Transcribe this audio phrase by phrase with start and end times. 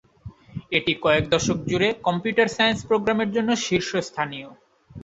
[0.71, 4.49] এটি কয়েক দশক জুড়ে কম্পিউটার সায়েন্স প্রোগ্রামের জন্য শীর্ষস্থানীয়।